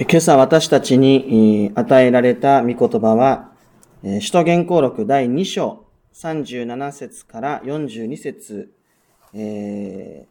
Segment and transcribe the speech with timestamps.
[0.00, 3.50] 今朝私たちに与えられた御言葉は、
[4.20, 8.72] 使徒言行録第2章37節から42節、
[9.34, 10.28] え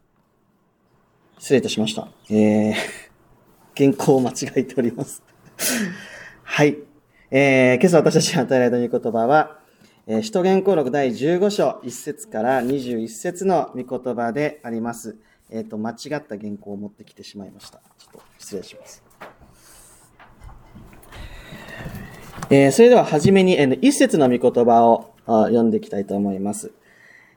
[1.37, 2.07] ー、失礼いたしました。
[2.29, 2.75] えー、
[3.75, 5.21] 原稿を間違えております。
[6.43, 6.77] はい。
[7.29, 9.59] えー、今朝私たちに与えられた御言葉は、
[10.07, 15.17] えー、使徒言行録第15章1節から21節の御言葉であります。
[15.49, 17.81] えっ、ー、と、間違った原稿を持ってきてしまいました。
[17.97, 19.06] ちょっと失礼します。
[22.49, 26.71] えー、それでは初めに、えー、一節の御言葉を読んでいきたいと思います。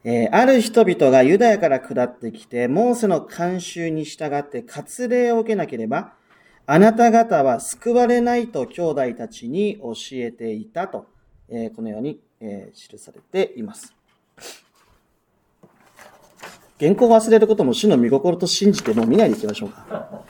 [0.04, 6.12] えー、ある人々がユダヤから下ってきて、モーセの慣習に従って割礼を受けなければ、
[6.64, 11.06] あなた方は救われないと兄弟たちに教えていたと、
[11.48, 13.92] えー、このように、えー、記されています。
[16.78, 20.22] 原稿を忘れることも主の見心と信じてもう見ないでいきましょうか。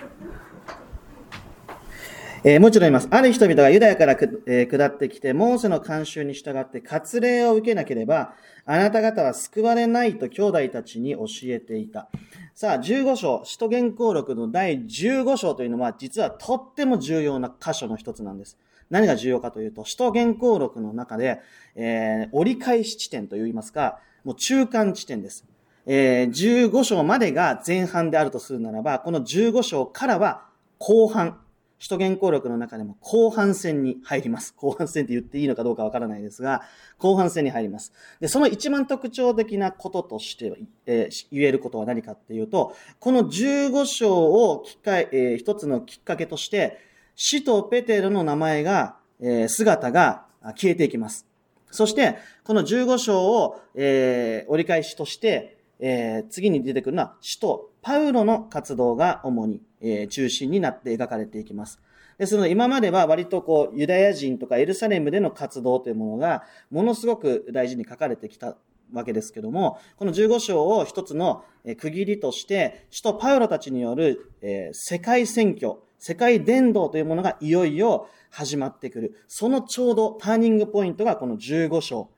[2.42, 3.08] えー、もう一度言います。
[3.10, 4.12] ある人々がユダヤから、
[4.46, 8.32] えー、下ってきて、モーセの慣習に従って割礼を受けなければ、
[8.64, 12.08] あなた方は救われないと兄弟たちに教えていた。
[12.54, 18.56] さあ、15章、使徒言行録の第15章というのは、実はとっても重要な箇所の一つなんです。
[18.88, 21.42] 何が重要かというと、使徒言行録の中で、
[21.74, 25.44] えー、折り返し地点といいますか、もう中間地点です。
[25.84, 30.46] えー、15章までが前半であるとするならば、この15章からは
[30.78, 31.38] 後半、
[31.80, 34.54] 首都原稿録の中でも後半戦に入ります。
[34.54, 36.62] 後半戦って言っていいのかどうかわからないですが、
[36.98, 37.92] 後半戦に入ります。
[38.20, 40.52] で、その一番特徴的なこととして、
[40.84, 46.78] えー、言えることは何かっていうと、この15章を機会、えー、一つのきっかけとして、
[47.16, 51.26] 使徒ペテロの名前が、えー、姿が消えていきます。
[51.70, 61.80] そして、この15章を、えー、折り返しとして、えー、次に出てくるのは、使徒パウロの活動が主に、えー、中心になって描かれていきます。
[62.18, 68.58] ですので、今までは割とこう、ユダヤ人とかエルサレムでの活動というものが、ものすごく大事に書かれてきた
[68.92, 71.44] わけですけども、この15章を一つの
[71.78, 79.14] 区切りとして、使徒パウロたちによる、えー、世界選挙、世界伝道というものがいよいよ始まってくる。
[79.26, 82.10] そのちょうどターニングポイントがこの15章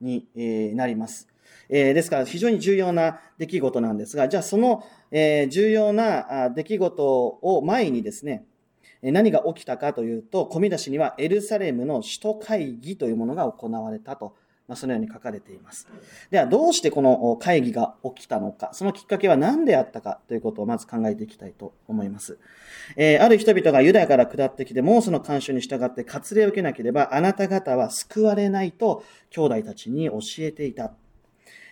[0.00, 1.28] に、えー、なります。
[1.68, 8.44] えー、ですから非常に重要な出来事なんですが、じゃあその、えー、重要な出来事を前にですね、
[9.02, 14.34] 何が起きたかというと、込み出しにはエルサレムの首都会議というものが行われたと、
[14.66, 15.86] まあ、そのように書かれています。
[16.30, 22.38] では、どうしてこの会議が起きたのか、そのきっかけは何であったかということをまず考えていきたいと思います。
[22.96, 30.94] えー、ある人々がユダヤから下ってきて、モーセの慣習に従って割礼を受けなければ、あなた方は救われないと兄弟たちに教えていた。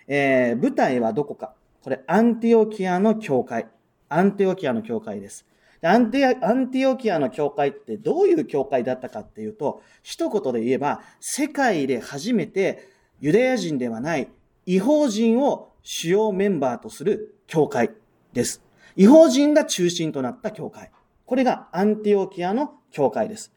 [0.09, 1.55] えー、舞台はどこか。
[1.83, 3.67] これ、アンティオキアの教会。
[4.09, 5.47] アンティオキアの教会です。
[5.85, 12.89] アンティアンティオキアの教会ってどういう教会だったかっていうと、一言で言えば、世界で初めて
[13.21, 14.29] ユダヤ人ではない
[14.67, 17.91] 違法人を主要メンバーとする教会
[18.33, 18.63] です。
[18.95, 20.91] 違法人が中心となった教会。
[21.27, 23.53] これがアンティオキアの教会です。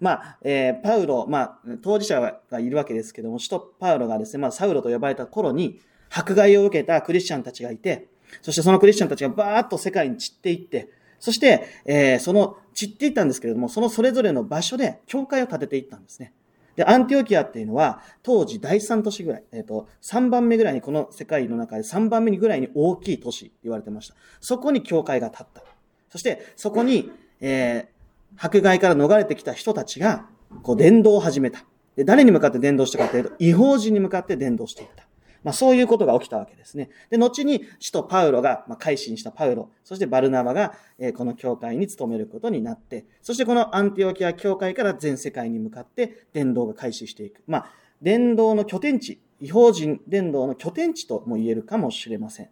[0.00, 5.80] まあ、えー、パウロ、まあ、当事者がいるわけですけども、首都パウロがですね、まあ、サウロと呼ばれた頃に、
[6.10, 8.08] 迫害を受けたクリスチャンたちがいて、
[8.42, 16.32] そしてそのクリスチャンたちがバーッと世界に散っていって、そして、えー、その散っていったんですけれども、そのそれぞれの場所で教会を建てていったんですね。
[16.76, 24.14] で、アンティオキアっていうのは、当時第3都市ぐらい、えっ、ー、と、3番目ぐらいに、この世界の中で3番目にぐらいに大きい都市って言われてました。
[24.40, 25.62] そこに教会が建った。
[26.10, 27.95] そして、そこに、えー、
[28.36, 30.26] 迫害から逃れてきた人たちが、
[30.62, 31.64] こう、伝道を始めた。
[31.96, 35.06] で、誰に向かって伝道したかというと、違法人に向かって伝道していった。
[35.46, 36.90] まあそういうことが起きたわけですね。
[37.08, 47.44] で、後に使徒パウロが、まあ改心したパウロ、そしてバルナバが、えこの教会に勤めることになって、そしてこのアンティオキア教会から全世界に向かって伝道が開始していく。
[47.46, 47.70] まあ、
[48.02, 52.48] 伝道の拠点地、違法人伝道の拠点地とも言えるかもしれません。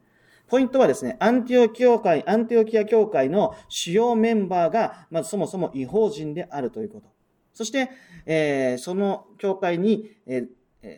[0.48, 7.08] ポイントはですね、アンティオキア教会、アンティオキア教会の主要メンバーが、まずそもそも違法人であるということ。
[7.52, 7.90] そして、
[8.26, 10.46] えー、その教会に、えー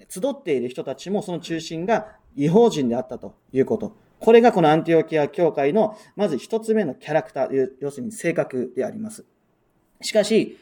[0.09, 3.97] 集っている人たちもその中心が違法人であったということ。
[4.19, 9.25] これがこのアンティオキア教会のまず一つ目のキャラクター、要するに性格であります。
[10.01, 10.59] しかし、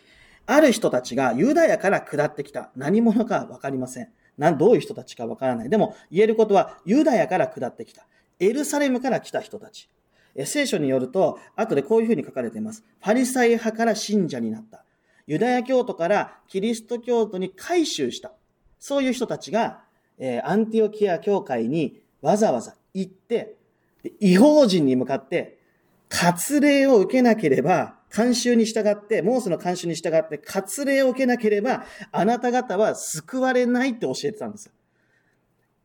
[0.46, 2.70] ある人たちがユダヤから下ってきた。
[2.76, 4.08] 何者かわかりません。
[4.58, 5.70] どういう人たちかわからない。
[5.70, 8.06] でも言えることはユダヤから下ってきた。
[8.40, 9.88] エルサレムから来た人たち。
[10.46, 12.82] 聖書によると、後でこういうふうに書かれています。
[13.00, 14.84] ファリサイ派から信者になった。
[15.26, 18.32] ユダヤ教徒からキリスト教徒に改宗した。
[18.78, 19.84] そういう人たちが、
[20.18, 23.56] え、アンティオキア教会にわざわざ行って、
[24.20, 25.58] 違法人に向かって、
[26.10, 34.70] 割礼を受けなければ慣習に従って、モーセの慣習に従って割礼を受けなければ、あなた方は救われないって教えてたんです。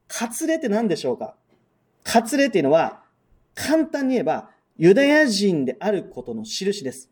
[0.08, 1.36] 割礼って何でしょうか？
[2.04, 3.04] 割礼っていうのは、
[3.56, 7.10] 簡単に言えば、ユダヤ人であることの印です。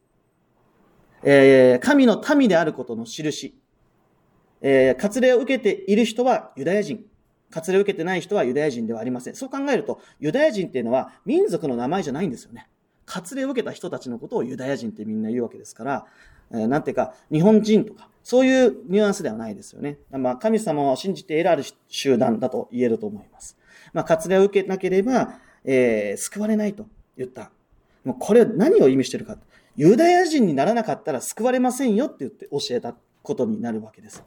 [1.23, 3.53] えー、神の民であることの印。
[4.61, 7.05] えー、割礼を受けている人はユダヤ人。
[7.51, 9.35] 割礼を受けてない人はユダヤ人ではありません。
[9.35, 12.69] そう考えると、ユダヤ人っていうのは民族の名前じゃないんですよね。
[13.05, 16.05] 割礼を受けた人たちのことをユダヤ人ってみんな言うわけですから、
[16.51, 19.97] えー、なんていうか、日本人とか、そういうニュアンスではないですよね。
[20.11, 23.56] まあ、神様を信じて得られる集団だと言えると思います。
[23.93, 26.87] まあ、割礼を受けなければ、えー、救われないと
[27.17, 27.51] 言った。
[28.03, 29.37] もうこれ何を意味してるか。
[29.75, 34.23] ユダヤ人にならなかったら救われませんよって言って教えたことになるわけです。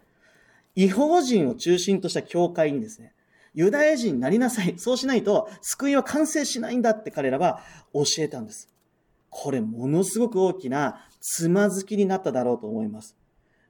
[0.76, 3.12] 違法人を中心とした教会にですね、
[3.54, 4.74] ユダヤ人になりなさい。
[4.78, 7.60] そうしないと救いは完成しないんだって彼らは
[7.92, 8.68] 教えたんです。
[9.28, 13.16] これものすごく大きなつまずきになっただろうと思います。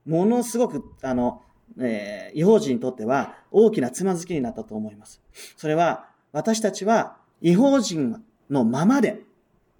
[0.07, 1.43] ものすごく、あの、
[1.79, 5.21] えー、違法人にとっては大きなつまずきになったと思います。
[5.57, 9.23] それは、私たちは違法人のままで、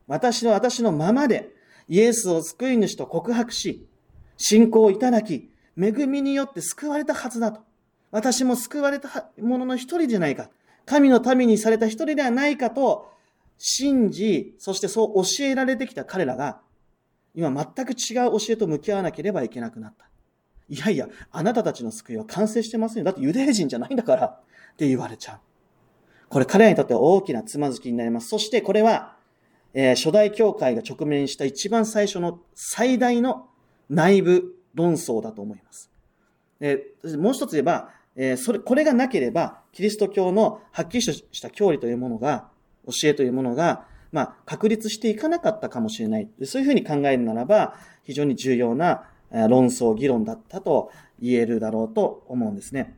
[0.07, 1.51] 私の私のままで、
[1.89, 3.87] イエスを救い主と告白し、
[4.37, 7.63] 信仰をいただき、恵みによって救われたはずだと。
[8.11, 10.51] 私も救われたものの一人じゃないか。
[10.85, 13.11] 神の民にされた一人ではないかと
[13.59, 16.61] 信じ、そしてそう教えられてきた彼らが、
[17.35, 20.10] 今全く違う教えと向き合わなければいけなくなった。
[20.71, 23.05] いやいや、あなたたちの救いは完成してませんよ。
[23.05, 24.27] だってユダヤ人じゃないんだから。
[24.27, 25.39] って言われちゃう。
[26.29, 28.29] これ彼らにとっては大きなつまずきになります。
[28.29, 29.17] そしてこれは、
[29.75, 33.49] えー、初代教会が直面した一番最初の最大の
[33.89, 35.91] 内部論争だと思います。
[36.61, 42.49] えー、もう一つ言えば、えー、それ、これがなければ、キリスト教のはっきりした教理というものが、
[42.87, 46.29] 教えというものが、まあ、確立していかなかったかもしれない。
[46.45, 50.91] そういうふうに考えるならば、非常に重要な論争、議論だったと
[51.21, 52.97] 言えるだろうと思うんですね。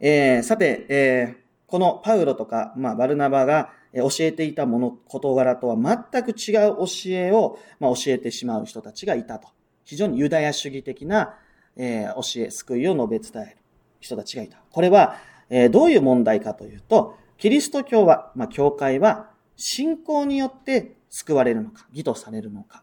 [0.00, 9.48] えー、さて、えー、このパウロとか、まあ、バルナバが教えていたもの、事柄とは全く違う教えを、まあ、教えてしまう人たちがいたと。
[9.84, 11.36] 非常にユダヤ主義的な、
[11.76, 13.56] えー、教え、救いを述べ伝える
[14.00, 14.58] 人たちがいた。
[14.70, 15.16] これは、
[15.50, 22.82] え、どういう問題かというと、キリスト教は、まあ、教会は、信仰によって救われるのか、義とされるのか、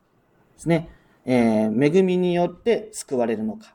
[0.54, 0.90] ですね。
[1.26, 3.74] えー、恵みによって救われるのか、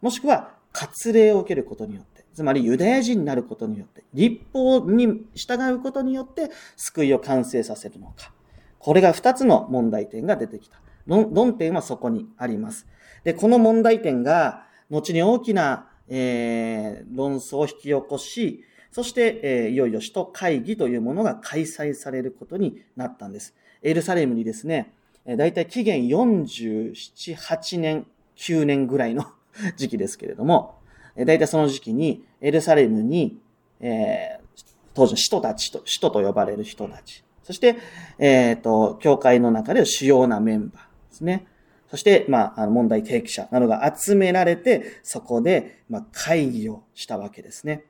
[0.00, 8.32] もしくは、割礼を受けることによって、つまりユダヤ人になることによって、立法に従うことによって救いを完成させるのか。
[8.78, 10.80] これが二つの問題点が出てきた。
[11.06, 12.86] 論点はそこにあります。
[13.24, 23.54] で、この問題点が、後に大きな、えー、論争を引き起こし、そして、えー、いよいよ首都会議というものが開催されることになったんです。
[23.82, 24.92] エルサレムにですね、
[25.28, 29.26] え、大体紀元47、8年、9年ぐらいの
[29.76, 30.76] 時期ですけれども、
[31.16, 33.38] えー、大体その時期にエルサレムに、
[33.80, 34.64] えー、
[34.94, 37.76] 当時の首都たちと、首都と呼ばれる人たち、そして、
[38.18, 41.46] えっ、ー、と、教会の中で主要なメンバー、ですね。
[41.90, 47.84] そして、まあ、問題提起者などが集められて、そこで、まあ、会議をしたわけですね。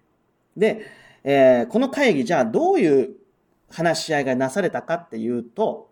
[0.56, 0.82] で、
[1.24, 3.16] えー、この会議、じゃあどういう
[3.70, 5.90] 話し合いがなされたかっていうと、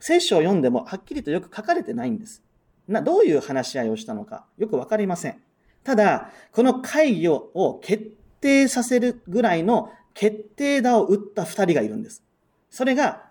[0.00, 2.42] 聖書を読んでもはっきりとよく書かれてないんです。
[2.88, 5.40] な、どういう話し合いをしたのか、よくわかりません。
[5.82, 12.22] ただ、この会議を決定させるぐらいの決定打を打った二人がいるんです。
[12.70, 13.24] それが、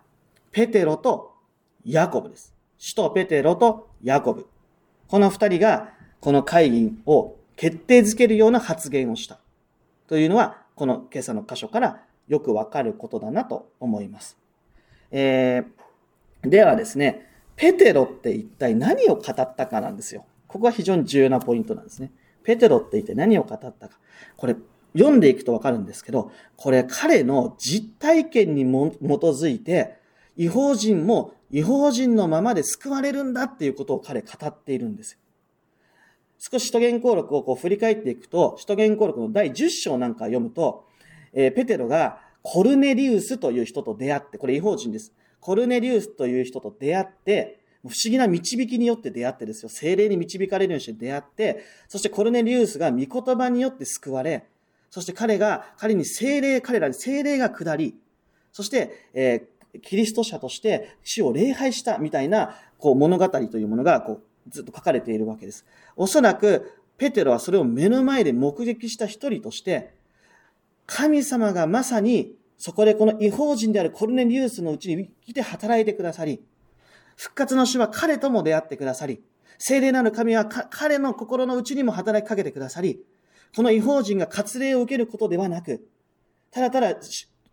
[0.51, 1.34] ペテロと
[1.86, 2.53] ヤコブです。
[2.77, 4.48] 使徒ペテロとヤコブ。
[5.08, 9.39] この二人がこの会議を決定づけるような発言をした。
[10.08, 14.38] というのは、この今朝の箇所からよくわかることだなと思います。
[15.12, 15.65] えー、
[16.43, 20.25] ではですね、ペテロって一体何を語ったかなんですよ。
[20.47, 22.12] ここは非常に重要なポイントなんですね。
[22.43, 23.89] ペテロって一体何を語ったか。
[24.35, 24.55] これ、
[24.95, 29.95] 読んでいくとわかるんですけど、これ彼の実体験に基づいて、
[30.35, 35.19] 違法人も違法人のままで救われるんだっていうことを彼語っているんですよ。
[36.38, 40.85] 少し使徒言行録をこう振り返っていくと、使徒言行録の第10章なんか読むと、
[41.31, 45.13] えー、ペテロがコルネリウスという人と出会って、これ違法人です。
[45.43, 49.67] コルネリウスという人と出会って、不思議な導きによって出会ってですよ。
[49.67, 53.07] 精霊に導かれるようにして出会って、そしてコルネリウスが御言
[53.38, 54.45] 葉によって救われ、
[54.89, 57.93] そして彼が、彼に精霊、彼らに精霊が下り、
[58.53, 59.45] そして、え
[59.81, 65.65] キリスト者として死を礼拝したみたいな、こう物語というものが、こう、ずっと書かれているわけです。
[65.97, 69.93] おそらく、ペテロはそれを目の前で目撃した一人として、
[70.85, 76.41] 神様がまさに、そこでこの違法人であるコルネリウスのうちに来て働いてくださり、
[77.17, 79.22] 復活の主は彼とも出会ってくださり、
[79.58, 83.01] 聖霊なる神は彼の心の内にも働きかけてくださり、
[83.53, 85.86] この違法人が割礼を受けることではなく、
[86.51, 86.91] ただただ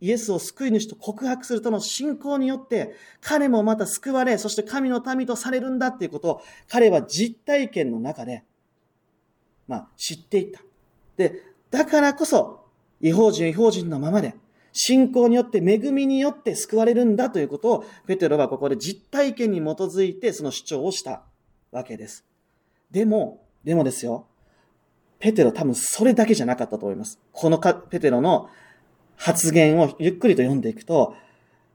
[0.01, 8.45] イエスを救い主と告白するとの信仰によって、彼もまた救われ、そして神の民とされるんだっていうことを、彼は実体験の中で、
[9.67, 10.61] まあ、知っていった。
[11.17, 12.65] で、だからこそ、
[13.01, 14.37] 違法人違法人のままで、
[14.73, 21.23] 信仰によって、恵みによって救われるんだということを、ペテロはここで実体験に基づいてその主張をした
[21.73, 22.25] わけです。
[22.91, 24.27] でも、でもですよ、
[25.19, 27.21] ペテロ多分それだけじゃなかったと思います。
[27.33, 28.49] このペテロの
[29.17, 31.15] 発言をゆっくりと読んでいくと、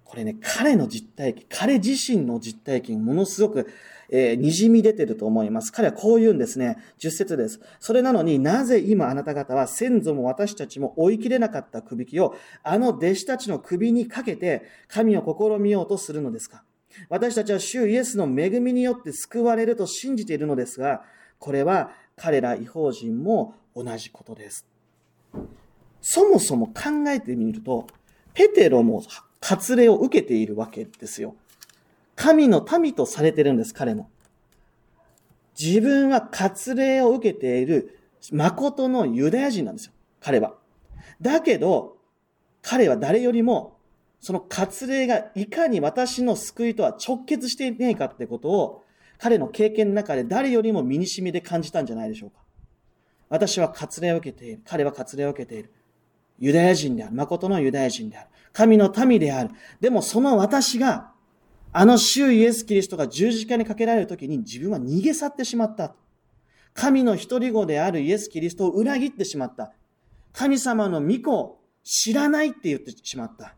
[0.04, 3.68] これね、彼の実体験、彼自身の実体験、ものすごく、
[4.10, 5.72] えー、滲み出てると思います。
[5.72, 6.78] 彼はこう言うんですね。
[6.98, 7.60] 十節です。
[7.80, 16.64] それなのになぜ今あなた方は先祖も私たちも追い切れなかった首輝をあの弟子たちの首にかけて神を試みようとするのですか？
[17.10, 21.04] 私たちは主イエスの恵みによって救われると信じているのですが、
[21.40, 24.66] これは彼ら違法人も同じことです。
[26.02, 27.88] そもそも考えてみると、
[28.34, 29.04] ペテロも
[29.42, 31.36] 割礼を受けているわけですよ。
[32.16, 34.10] 神の民とされてるんです、彼も。
[35.60, 38.00] 自分は割礼を受けている
[38.32, 40.56] 誠のユダヤ人なんですよ、彼は。
[41.22, 41.98] だけど、
[42.62, 43.78] 彼は誰よりも、
[44.20, 48.84] その割礼がいかに私の救いとは直結していないかってことを、
[49.18, 52.38] 彼の経験の中で誰よりも身に染みで感じたんじゃないでしょうか。
[53.30, 54.62] 私は割礼を受けている。
[54.66, 55.72] 彼は割礼を受けている。
[56.40, 57.14] ユダヤ人である。
[57.16, 58.28] 誠のユダヤ人である。
[58.52, 59.52] 神の民である。
[59.80, 61.12] でもその私が、
[61.78, 65.94] あの主イエス・キリストが十字架にかけられる時に自分は逃げ去ってしまった。
[66.74, 69.74] 神の一人子であるイエス・キリストを裏切ってしまった。
[70.32, 73.56] 神様の御子を知らないって言ってしまった。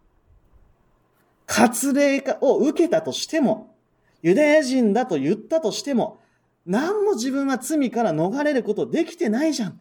[1.45, 3.75] 割礼を受けたとしても、
[4.24, 6.19] ユダヤ人だと言ったとしても、
[6.65, 9.79] 何も自分は罪から逃れることできてないじゃん。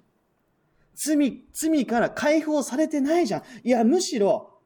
[0.95, 3.43] 罪、罪から解放されてないじゃん。
[3.65, 4.59] いや、むしろ、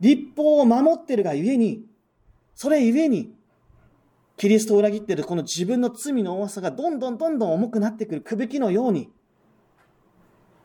[0.00, 1.87] 立法を守ってるがゆえに、
[2.60, 3.32] それゆえに、
[4.36, 9.12] キリストを裏切っているこの自分の罪の重さがどんどんどんどん重くなってくるくびきのように、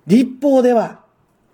[0.08, 1.06] 立法では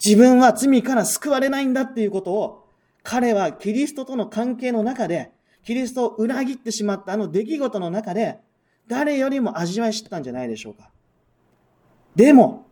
[0.02, 2.70] 自分は罪から救われないんだっていうことを、
[3.04, 5.34] 彼はキリストとの関係の中で、
[5.66, 8.40] キリストを裏切ってしまったあの出来事の中で、
[8.88, 10.90] 誰よりも味わい知ったんじゃないでしょうか。
[12.16, 12.66] でも、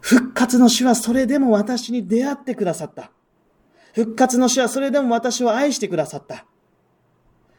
[0.00, 3.12] 復活の主はそれでも私に出会ってくださった。
[3.94, 6.44] 復活の主はそれでも私を愛してくださった。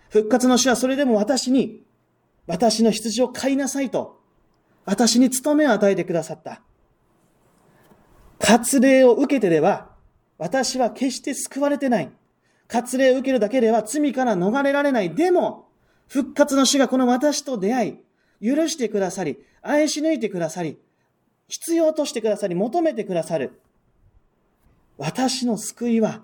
[0.10, 1.84] 復活の主はそれでも私に、
[2.46, 4.22] 私の羊を飼いなさいと、
[4.86, 6.62] 私に務めを与えてくださった。
[8.40, 9.90] 割礼を受けてでは、
[10.38, 12.12] 私は決して救われてない。
[12.68, 15.14] 割礼を受けるだけでは罪から逃れられない。
[15.14, 15.68] でも、
[16.08, 18.00] 復活の主がこの私と出会
[18.42, 20.78] い、許してくださり、愛し抜いてくださり、
[21.48, 23.60] 必要としてくださり、求めてくださる。
[24.98, 26.24] 私の救いは、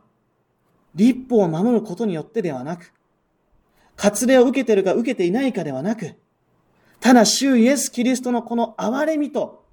[0.95, 2.93] 立法を守ることによってではなく、
[3.95, 6.15] 割礼を受けてるか受けていないかではなく、
[6.99, 9.65] ただ、主イエス・キリストのこの憐れみと、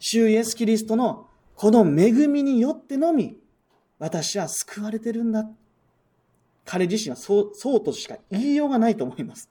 [0.00, 3.38] 主イエス・キリストのこの恵みによってのみ、
[3.98, 5.48] 私は救われてるんだ。
[6.64, 9.48] 彼自身はそう、そうとしか言いようがないと思います。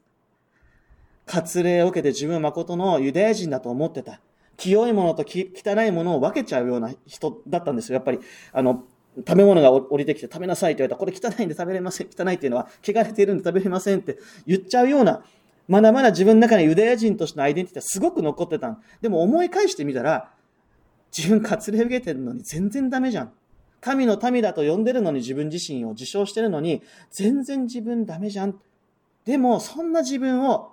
[1.26, 4.20] 割礼を受けて自分は誠のユダヤ人だと思ってた。
[4.58, 7.96] 清いものと汚いものを分けちゃうような人だったんですよ。
[7.96, 8.20] やっぱり、
[8.52, 8.84] あの、
[9.18, 12.08] 食べ物が降りてきて食べなさいって言われたら、これ汚いんで食べれません。
[12.08, 15.24] 汚いっていうのは、汚れているんで食べれませんって言っちゃうような、
[15.68, 20.32] まだまだ自分の中にユダヤ人としてのアイデンティティはすごく残ってたでも思い返してみたら、
[21.16, 23.32] 自分割礼受けてるのに全然ダメじゃん。
[23.82, 26.82] 神の民だと呼んでるのに自分自身を自称してるのに、
[27.12, 28.60] 全然自分ダメじゃん。
[29.26, 30.72] でも、そんな自分を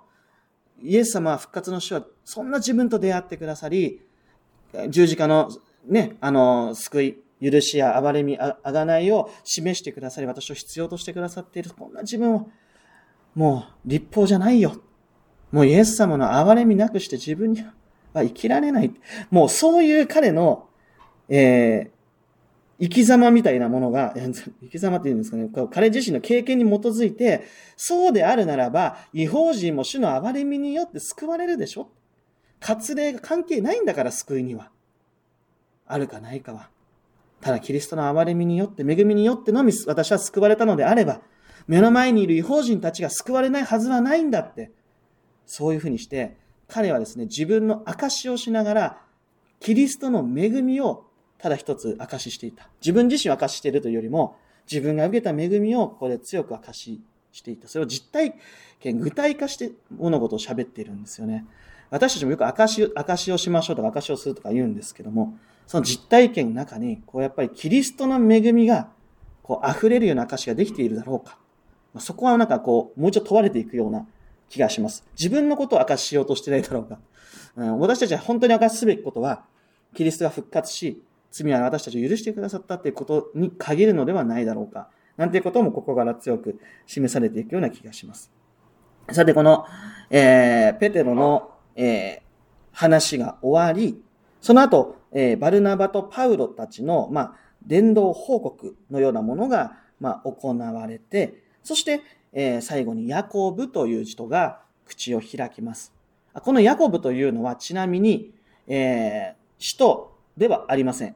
[0.81, 4.01] イエス様は復活の主はそんな自分と出会ってくださり、
[4.89, 5.49] 十字架の
[5.87, 12.49] ね、あの、救い、許しや憐れみ、あがないを示してくださり、私を必要としてくださっている、こんな自分を、
[13.35, 14.75] もう立法じゃないよ。
[15.51, 17.73] もうイエス様の憐れみなくして自分には
[18.23, 18.93] 生きられない。
[19.29, 20.67] もうそういう彼の、
[21.29, 21.91] え
[22.79, 27.43] 生き様みたいなものが、 生き様って言うんですかね、彼自身の経験に基づいて、
[27.77, 31.89] そうであるならば、違法人も主の憐れみによって救われるでしょ
[32.59, 34.71] 割礼が関係ないんだから救いには。
[35.85, 36.69] あるかないかは。
[37.43, 41.19] ただキリストの憐れみによって、恵みによってのみ私は救われたのであれば、
[41.67, 44.71] 目の前にいる違法人たちが救われないはずはないんだって。
[45.45, 46.37] そういうふうにして、
[46.69, 49.01] 彼はですね、自分の証をしながら、
[49.59, 51.05] キリストの恵みを
[51.37, 52.69] ただ一つ証ししていた。
[52.79, 54.37] 自分自身を証しているというよりも、
[54.71, 57.01] 自分が受けた恵みをここで強く証し
[57.33, 57.67] していた。
[57.67, 58.35] それを実体
[58.79, 61.45] 験、具体化して物事を喋っているんですよね。
[61.89, 68.89] 私たちもよく証証をしましょうとか証しをするとか言うんですけども、その実体験の中に、こうやっぱりキリストの恵みが、
[69.41, 71.37] こう溢れるような証ができているだろうか。
[71.99, 74.07] そこはなんかこう、もう一度問われていくような
[74.49, 75.05] 気がします。
[75.19, 76.99] 自分のことを明かししようとしてないだろうか。
[77.55, 79.43] うん、私たちは本当に明かすべきことは、
[79.93, 81.01] キリストが復活し、
[81.31, 84.89] 罪は私たちを許してくださったということに限るのではないだろうか。
[85.17, 88.31] なんていうこともここから強く示されていくような気がします。
[89.11, 89.65] さて、この、
[90.09, 92.21] えー、ペテロの、えー、
[92.71, 94.01] 話が終わり、
[94.41, 97.33] その後、えー、バルナバとパウロたちの、まあ、
[97.65, 102.01] 伝道報告のようなものが、まあ、行われて、そして、
[102.33, 105.93] えー、最後にヤコブという人が口を開きます。
[106.33, 108.33] このヤコブというのはちなみに、
[108.67, 111.15] えー、使徒ではありません。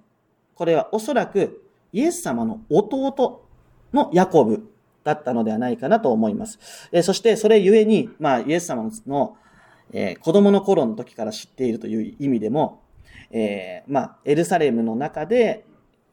[0.53, 3.43] これはおそらくイエス様の弟
[3.93, 4.69] のヤコブ
[5.03, 6.59] だったのではないかなと思います。
[6.91, 9.37] えー、そしてそれゆえに、まあ、イエス様の、
[9.91, 12.81] えー、子供の頃の時から知っているという意味でも、
[13.31, 15.65] えー、まあ、エルサレムの中で、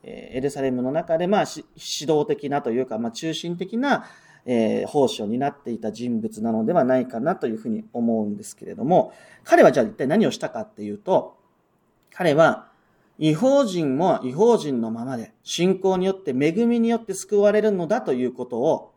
[0.03, 4.07] えエルサレムの中で、まあ、指導的なというか、まあ、中心的な、
[4.47, 9.13] えー、奉仕を担っていた人物なのではないかなというふうに思うんですけれども、
[9.45, 11.37] 彼はじゃあ一体何をしたかっていうと、
[12.13, 12.69] 彼は
[13.19, 18.93] 違法人も違法人のままで信仰によって恵みによって救われるのだということを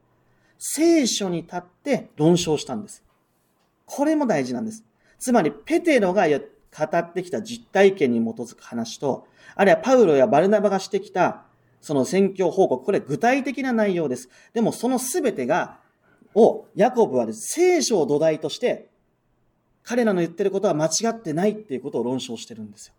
[0.58, 3.04] 聖書に立って論証したんです。
[3.86, 4.84] これも大事なんです。
[5.20, 6.42] つまり、ペテロが言っ
[6.78, 11.48] 語ってきた実体験に基づく話と、あるいはパウロやバルナバがしてきた
[11.82, 14.30] その宣教報告、これ具体的な内容です。
[14.54, 15.80] でもその全てが、
[16.36, 18.90] を、ヤコブはです、聖書を土台として、
[19.84, 22.94] 彼らの言ってることは間違ってないっていうことを論証してるんですよ。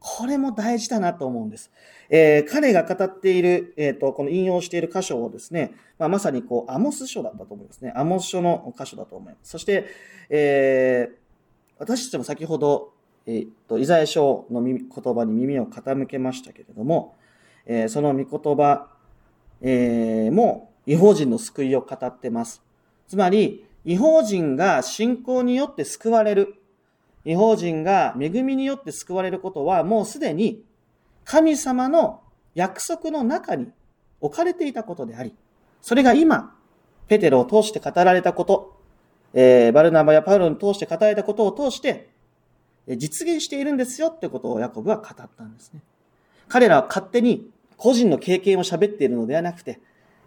[0.00, 1.70] これも大事だなと思うんです。
[2.10, 7.92] えー、彼が語っている、えっ、ー、と、この引用している箇所をですね、まあ、まさにこう、アモス書だったと思いますね。
[7.94, 9.50] アモス書の箇所だと思います。
[9.50, 9.86] そして、
[10.28, 11.14] えー、
[11.78, 12.93] 私たちも先ほど、
[13.26, 14.78] えっ、と、イザヤ書の言
[15.14, 17.16] 葉に耳を傾けましたけれども、
[17.66, 18.88] えー、その御言葉、
[19.62, 22.62] えー、も違法人の救いを語ってます。
[23.08, 26.54] つまり、違法人が信仰によって救われる。
[27.24, 30.62] 違法人が恵みによって救われることはもうすでに
[31.24, 32.20] 神様の
[32.54, 33.68] 約束の中に
[34.20, 35.34] 置かれていたことであり、
[35.80, 36.56] それが今、
[37.08, 38.80] ペテロを通して語られたこと、
[39.34, 42.13] えー、バルナバやパウロに通して語られたことを通して、
[42.88, 45.80] 実現しているんですよってことをヤコブは語ったんですね。
[46.48, 49.80] 彼らは勝手に個人の経験を喋っているのではなくて、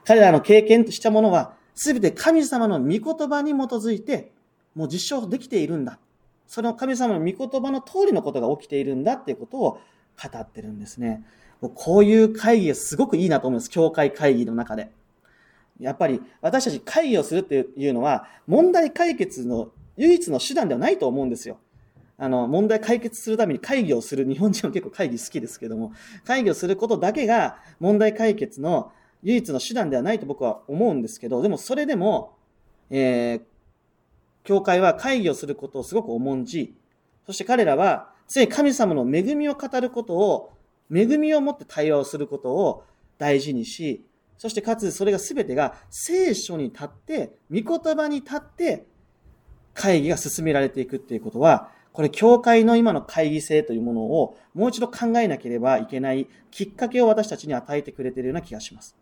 [0.06, 4.32] 彼らの経験としたものは、すべて神様の御言葉に基づいて、
[4.74, 6.00] もう実証できているんだ。
[6.48, 11.24] その神様の御言葉の通りのことが起きているんだっていうことを語ってるんですね。
[11.62, 13.70] こういう会議がすごくいいなと思います。
[13.70, 14.92] 教会会議の中で。
[15.80, 21.60] やっぱり私たち会議をするっていうのは問題解決の唯一の手段ではないと思うんですよ。
[22.20, 25.94] あの、問題解決するために会議をする、日本人は結構会議好きですけども、
[26.26, 32.36] 会議をすることだけが問題解決の唯一の手段ではないと僕は思うんですけど、でもそれでも、
[32.90, 33.42] えー、
[34.44, 36.76] 教会は会議をすることをすごく重んじ、
[37.28, 40.54] そして彼らは、常に神様の恵みを語ることを、
[40.92, 42.84] 恵みを持って対話をすることを
[43.18, 44.04] 大事にし、
[44.38, 48.86] そしてかつそれが全てが聖書に立って、御言葉に立って、
[49.74, 58.96] 会議が進められていくっていうことは、これ、教会の今の会議制というものをもう一度考えなければいけないきっかけを私たちに与えてくれているような気がします。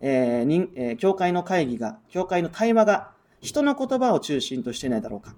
[0.00, 3.10] えーにえー、教会の会議が、教会の対話が
[3.42, 5.34] 人の言葉を中心としていないだろうか。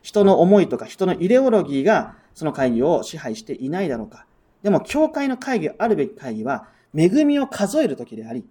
[0.00, 4.24] 人の思いとか人のイデオロギーがその会議を支配していないだろうか。
[4.62, 8.46] でも、教会の会議、あるべき会議は、恵みを数えるときであり、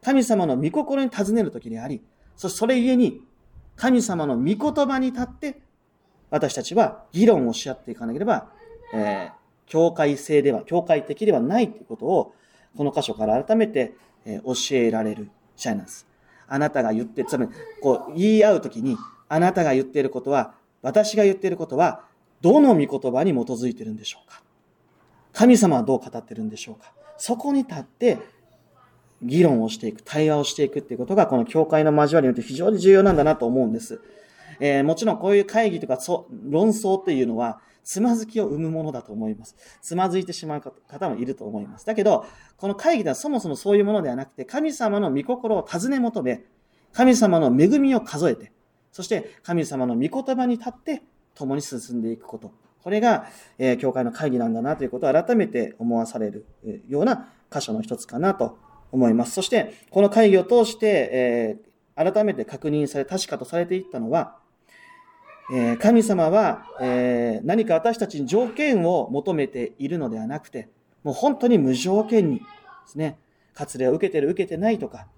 [0.00, 2.02] 神様の御心に尋ねるときであり、
[2.36, 3.20] そそれゆえに、
[3.74, 5.60] 神様の御言葉に立って
[6.32, 8.48] 私たちは議論をし合っていかなければ、
[8.94, 9.32] えー、
[9.66, 12.34] 教会性では、教会的ではないということを、
[12.74, 13.92] この箇所から改めて、
[14.24, 16.06] えー、教えられる試合なんです。
[16.48, 17.50] あなたが言って、つまり、
[17.82, 18.96] こう、言い合うときに、
[19.28, 22.04] あなたが言っていることは、私が言っていることは、
[22.40, 24.42] どの御言葉に基づいているんでしょうか？
[25.34, 26.92] 神様はどう語っているんでしょうか？
[27.18, 28.18] そこに立って、
[29.22, 34.00] 議論をしていく、対話をしていくっていうことが、この教会の交わりによって非常に重要なんだなと思うんです。
[34.64, 35.98] えー、もちろんこういう会議とか
[36.48, 39.56] 論争っていうのは、つまずきを生むものだと思います。
[39.80, 41.84] つまずいてしまう方もいると思います。
[41.84, 42.24] だけど、
[42.56, 46.44] この会議ではそもそもそういうものではなくて、神様の御心を尋ね求め、
[46.92, 48.52] 神様の恵みを数えて、
[48.92, 51.02] そして神様の御言葉に立って
[51.34, 52.52] 共に進んでいくこと。
[52.84, 53.26] これが、
[53.58, 56.46] えー、教会の会議なんだなということを改めて思わされる
[56.88, 58.58] ような箇所の一つかなと
[58.92, 59.32] 思います。
[59.32, 64.36] そして、この会議を通して、えー改めて確認され、確かとされていったのは、
[65.50, 70.68] え、神様は、え、何か私たちに条件を求めているのではなくて、
[71.02, 72.44] もう本当に無条件にで
[72.86, 73.18] すね、
[73.54, 75.08] 割礼を受けてる、受けてないとか、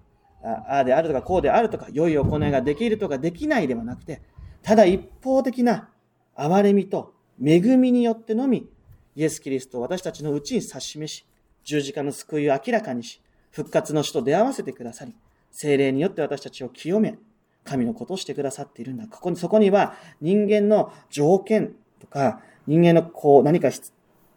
[0.42, 4.22] ああであるとか、こうであるとか、良い行いができるとかできないではなくて、
[4.62, 5.88] ただ一方的な
[6.36, 8.68] 憐れみと恵みによってのみ、
[9.16, 11.26] イエス・キリストを私たちのうちに指し示し、
[11.64, 15.14] 十字架の救いを明らかにし、復活の死と出会わせてくださり、
[15.50, 17.18] 精霊によって私たちを清め、
[17.64, 19.06] 神のことをしてくださっているんだ。
[19.06, 23.70] ここに、そこには人間の条件とか、人間のこう何か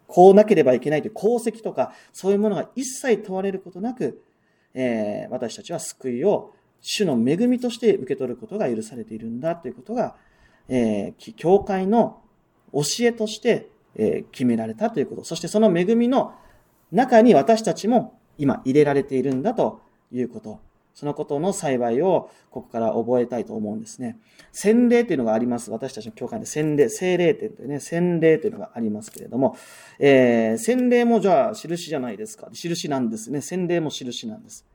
[0.07, 4.23] こうなければいけないという功績とか、そういうものが一切問われることなく、
[4.73, 10.15] えー、私たちは救いを主の恵みとして受け取ることが許されているんだということが、
[10.69, 12.21] えー、教会の
[12.73, 15.23] 教えとして、えー、決められたということ。
[15.23, 16.33] そしてその恵みの
[16.91, 20.66] 中に私たちも今入れられているんだということ。
[20.97, 24.17] そのことの幸いをここから覚えたいと思うんですね。
[24.51, 25.69] 洗礼というのがあります。
[25.69, 29.55] 私たちの教会で洗礼、聖霊点というね、洗礼というのがありますけれども、
[29.99, 32.49] えー、洗礼もじゃあ印じゃないですか。
[32.51, 33.41] 印なんですね。
[33.41, 34.65] 洗礼も印なんです。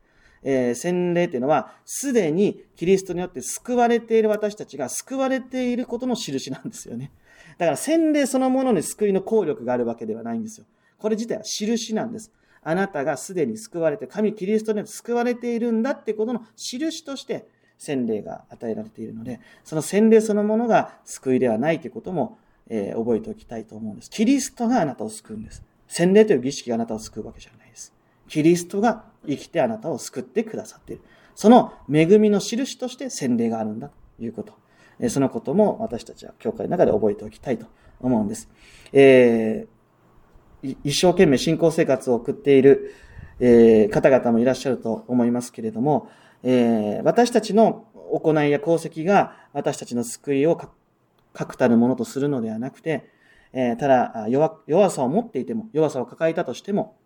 [0.44, 7.10] えー、洗礼というのは、すでにキリストによって救われている私たちが救われていることの印なんですよね。
[7.58, 10.66] だから洗礼そのものに救いの効力があるわけではないんですよ。
[10.98, 12.30] これ自体は印なんです。
[12.62, 17.48] あなたがすでに救われて、神キリストに救われているんだってことの印として、
[17.78, 24.10] 洗礼が与えられているので、その洗礼そのものが救いではないということも、えー、覚えておきたいと思うんです。
[24.10, 25.64] キリストがあなたを救うんです。
[25.88, 27.92] 洗礼という儀式があなたを救うわけじゃないです。
[28.28, 31.02] キリストが生きてあなたを救ってくださっている。
[31.34, 34.54] その恵みの印として洗礼があるんだということ
[35.00, 35.08] え。
[35.08, 37.66] そのことも私たちは教会の中で覚えておきたいと
[38.00, 38.48] 思うんです。
[38.92, 39.71] えー
[40.62, 42.94] 一生懸命信仰生活を送っている、
[43.40, 46.08] えー、方々もいらっしゃると思いますけれども、
[46.42, 50.60] えー、私たちの行いや功績が私たちの救いを
[51.32, 53.10] 確たるものとするのではなくて、
[53.52, 56.96] えー、ただ弱弱さを持っていても、弱さを抱えたとしても、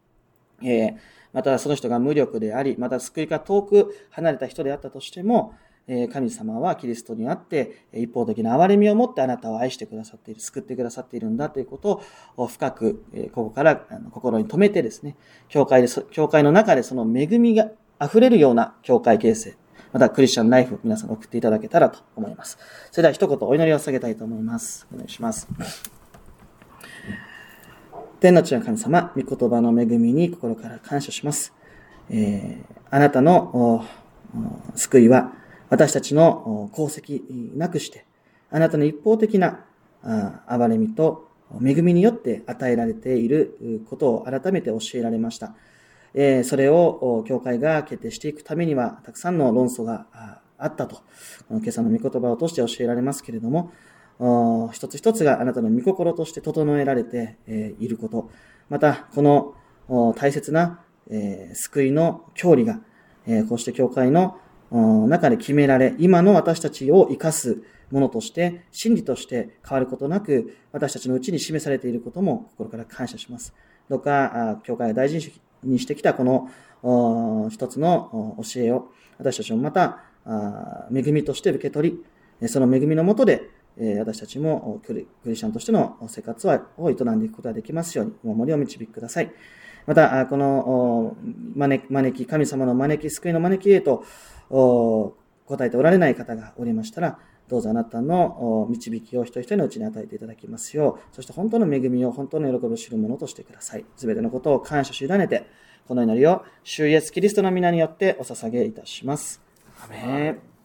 [0.62, 0.97] えー、
[1.33, 5.55] またその人が無力であり、また救いが遠く離れた人であったとしても、
[6.12, 12.03] 神様はキリストにあって、一方的な憐れみを持ってあなたを愛してくださっている、救ってくださっているんだということ
[12.37, 13.77] を深く、ここから
[14.11, 15.16] 心に留めてですね、
[15.49, 17.68] 教会で、教会の中でその恵みが
[18.03, 19.57] 溢れるような教会形成、
[19.92, 22.59] またクリスチャンライフを皆さん送っていただけたらと思います。
[22.90, 24.88] それでは一言お祈りを下げたいと思います。
[24.92, 25.49] お願いします。
[28.18, 31.53] 天の地の神様、御言葉の恵みに心から感謝します。
[32.11, 33.85] えー、あなたの
[34.75, 35.33] 救いは、
[35.68, 37.22] 私たちの功績
[37.57, 38.05] なくして、
[38.50, 39.64] あなたの一方的な
[40.02, 41.29] 憐れみと
[41.64, 45.55] 恵みによって与えられていることを改めて教えられました。
[46.44, 50.07] それを教会が決定していくためには、たくさんの論争が
[50.59, 51.02] あったと、
[51.50, 53.72] 今朝の御言葉を通して教えられますけれども、
[54.72, 57.37] 一つ一つがあなたの御心として整えられて
[57.79, 58.31] いること、
[58.70, 59.22] また、こ
[59.88, 60.81] の大切な
[61.52, 62.81] 救いの教理が、
[63.48, 64.38] こうして教会の
[64.70, 73.55] 中で決められ、今の私たちを生かすものとして、真理として変わることなく、私たちのうちに示されていることも心から感謝します。
[73.88, 80.02] どうか、教会が大事にしてきたこの一つの教えを、私たちもまた、
[80.92, 82.02] 恵みとして受け取
[82.40, 83.48] り、その恵みのもとで、
[83.98, 89.31] 私たちもクリスチャンとしての生活を営んでいくことができますように、お守りを導きください。
[89.87, 91.16] また、この
[91.55, 94.02] 招き、神様の招き、救いの招きへと、
[94.48, 103.85] 答えておられない方がおりましたら、どうぞあなたの導きを一人一人のうちに与えていただきますよう、そして本当の恵みを本当の喜びを知るものとしてください。
[103.96, 105.46] すべてのことを感謝し委ねて、
[105.87, 109.40] この祈りを、主イエスキリストの皆によってお捧げいたします。
[109.85, 110.40] アメ